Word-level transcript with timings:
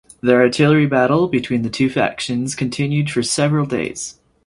The 0.21 0.33
artillery 0.33 0.87
battle 0.87 1.27
between 1.27 1.61
the 1.61 1.69
two 1.69 1.87
factions 1.87 2.55
continued 2.55 3.11
for 3.11 3.21
several 3.21 3.67
days. 3.67 4.17